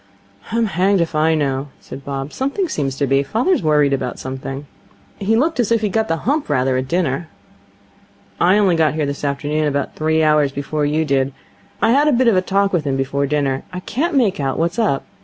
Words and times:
'I'm 0.51 0.65
hanged 0.65 0.99
if 0.99 1.13
I 1.13 1.35
know,' 1.35 1.67
said 1.79 2.03
Bob. 2.03 2.33
'Something 2.33 2.67
seems 2.67 2.97
to 2.97 3.05
be. 3.05 3.21
Father's 3.21 3.61
worried 3.61 3.93
about 3.93 4.17
something.' 4.17 4.65
'He 5.19 5.35
looked 5.35 5.59
as 5.59 5.71
if 5.71 5.81
he'd 5.81 5.91
got 5.93 6.07
the 6.07 6.17
hump 6.25 6.49
rather 6.49 6.75
at 6.75 6.87
dinner.' 6.87 7.27
'I 8.39 8.57
only 8.57 8.75
got 8.75 8.95
here 8.95 9.05
this 9.05 9.23
afternoon, 9.23 9.67
about 9.67 9.95
three 9.95 10.23
hours 10.23 10.51
before 10.51 10.87
you 10.87 11.05
did. 11.05 11.35
I 11.83 11.91
had 11.91 12.07
a 12.07 12.13
bit 12.13 12.27
of 12.27 12.35
a 12.35 12.41
talk 12.41 12.73
with 12.73 12.83
him 12.83 12.97
before 12.97 13.27
dinner. 13.27 13.61
I 13.71 13.79
can't 13.79 14.15
make 14.15 14.39
out 14.39 14.57
what's 14.57 14.79
up. 14.79 15.05